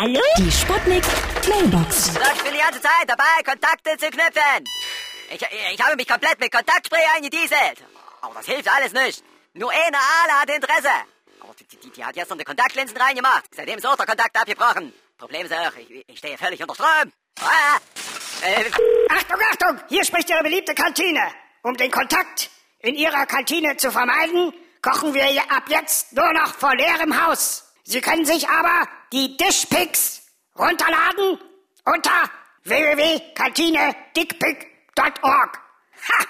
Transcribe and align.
Hallo? 0.00 0.22
Die 0.38 0.50
Sputnik 0.50 1.04
Mailbox. 1.46 2.08
Ich 2.08 2.42
bin 2.42 2.54
die 2.54 2.58
ganze 2.58 2.80
Zeit 2.80 3.06
dabei, 3.06 3.42
Kontakte 3.44 3.98
zu 3.98 4.08
knüpfen. 4.08 4.64
Ich, 5.30 5.42
ich 5.74 5.84
habe 5.84 5.94
mich 5.94 6.08
komplett 6.08 6.40
mit 6.40 6.50
Kontaktspray 6.50 7.02
eingedieselt. 7.16 7.84
Aber 8.22 8.32
das 8.36 8.46
hilft 8.46 8.66
alles 8.74 8.94
nicht. 8.94 9.22
Nur 9.52 9.70
eine 9.70 9.98
Aale 9.98 10.40
hat 10.40 10.48
Interesse. 10.48 10.88
Aber 11.40 11.52
die, 11.52 11.76
die, 11.76 11.90
die 11.90 12.02
hat 12.02 12.16
jetzt 12.16 12.30
noch 12.30 12.38
die 12.38 12.44
Kontaktlinsen 12.44 12.96
reingemacht. 12.96 13.44
Seitdem 13.54 13.76
ist 13.76 13.84
auch 13.84 13.96
der 13.96 14.06
Kontakt 14.06 14.34
abgebrochen. 14.40 14.94
Problem 15.18 15.44
ist 15.44 15.52
auch, 15.52 15.76
ich, 15.76 16.08
ich 16.08 16.18
stehe 16.18 16.38
völlig 16.38 16.62
unter 16.62 16.74
Strom. 16.76 17.12
Ah, 17.42 17.76
äh, 18.40 18.70
Achtung, 19.10 19.38
Achtung! 19.52 19.80
Hier 19.90 20.04
spricht 20.06 20.30
Ihre 20.30 20.42
beliebte 20.42 20.74
Kantine. 20.74 21.30
Um 21.60 21.76
den 21.76 21.90
Kontakt 21.90 22.48
in 22.78 22.94
Ihrer 22.94 23.26
Kantine 23.26 23.76
zu 23.76 23.92
vermeiden, 23.92 24.54
kochen 24.80 25.12
wir 25.12 25.24
ab 25.50 25.64
jetzt 25.68 26.14
nur 26.14 26.32
noch 26.32 26.54
vor 26.54 26.74
leerem 26.74 27.22
Haus. 27.22 27.70
Sie 27.84 28.00
können 28.00 28.24
sich 28.24 28.48
aber 28.48 28.88
die 29.12 29.36
Dishpicks 29.36 30.22
runterladen 30.58 31.38
unter 31.84 32.30
www.kantinedickpick.org. 32.64 35.58
Ha! 36.08 36.24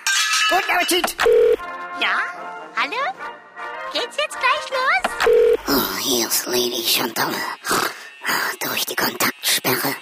Guten 0.49 0.71
Appetit! 0.73 1.15
Ja? 2.01 2.19
Hallo? 2.77 2.97
Geht's 3.93 4.17
jetzt 4.17 4.39
gleich 4.39 4.71
los? 4.71 5.03
Oh, 5.69 5.97
hier 5.99 6.27
ist 6.29 6.47
Lady 6.47 6.83
Chantal. 6.83 7.35
Durch 8.61 8.87
die 8.87 8.97
Kontaktsperre 8.97 9.95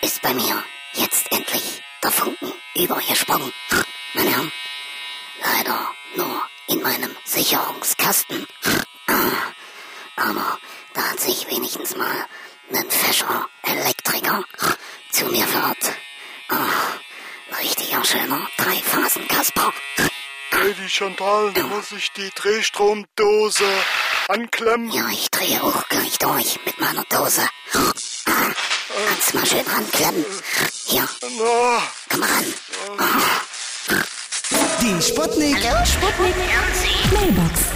ist 0.00 0.20
bei 0.22 0.34
mir 0.34 0.64
jetzt 0.94 1.30
endlich 1.30 1.82
der 2.02 2.10
Funken 2.10 2.52
übergesprungen. 2.74 3.52
Meine 4.14 4.30
Herren, 4.30 4.50
leider 5.42 5.92
nur 6.16 6.42
in 6.68 6.80
meinem 6.82 7.14
Sicherungskasten. 7.24 8.46
Aber 10.16 10.58
hat 11.16 11.22
sich 11.22 11.46
wenigstens 11.48 11.96
mal 11.96 12.26
ein 12.74 12.90
fescher 12.90 13.48
Elektriker 13.62 14.44
zu 15.10 15.24
mir 15.26 15.46
verirrt. 15.46 15.94
Ah, 16.48 17.56
richtiger 17.58 18.04
schöner 18.04 18.46
Dreiphasen-Kasper. 18.58 19.72
Lady 20.52 20.88
Chantal, 20.88 21.52
muss 21.70 21.92
ich 21.92 22.12
die 22.12 22.30
Drehstromdose 22.34 23.64
anklemmen? 24.28 24.90
Ja, 24.90 25.08
ich 25.10 25.30
drehe 25.30 25.62
auch 25.62 25.88
gleich 25.88 26.18
durch 26.18 26.58
mit 26.66 26.78
meiner 26.80 27.04
Dose. 27.04 27.48
Ah, 27.72 28.50
Kannst 29.08 29.34
mal 29.34 29.46
schön 29.46 29.66
ranklemmen. 29.66 30.24
Hier, 30.84 31.08
Na, 31.22 31.82
komm 32.10 32.20
mal 32.20 32.28
ran. 32.28 33.24
Die 34.82 35.02
Sputnik. 35.02 35.56
Sputnik 35.86 36.34
Mailbox. 37.12 37.75